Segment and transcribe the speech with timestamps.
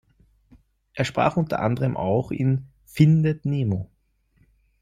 [0.95, 3.91] Er sprach unter anderem auch in "Findet Nemo".